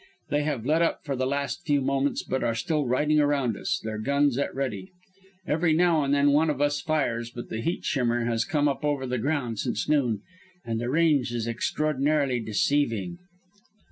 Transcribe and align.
They 0.29 0.41
have 0.45 0.65
let 0.65 0.81
up 0.81 1.05
for 1.05 1.15
the 1.15 1.27
last 1.27 1.61
few 1.63 1.79
moments, 1.79 2.23
but 2.23 2.43
are 2.43 2.55
still 2.55 2.87
riding 2.87 3.19
around 3.19 3.55
us, 3.55 3.77
their 3.83 3.99
guns 3.99 4.35
at 4.39 4.51
'ready.' 4.55 4.89
Every 5.45 5.73
now 5.73 6.03
and 6.03 6.11
then 6.11 6.31
one 6.31 6.49
of 6.49 6.59
us 6.59 6.81
fires, 6.81 7.29
but 7.29 7.49
the 7.49 7.61
heat 7.61 7.85
shimmer 7.85 8.25
has 8.25 8.43
come 8.43 8.67
up 8.67 8.83
over 8.83 9.05
the 9.05 9.19
ground 9.19 9.59
since 9.59 9.87
noon 9.87 10.23
and 10.65 10.81
the 10.81 10.89
range 10.89 11.31
is 11.31 11.45
extraordinarily 11.47 12.39
deceiving. 12.39 13.19